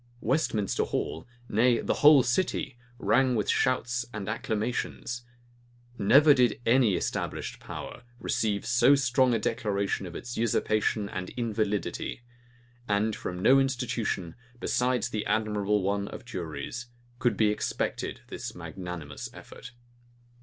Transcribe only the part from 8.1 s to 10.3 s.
receive so strong a declaration of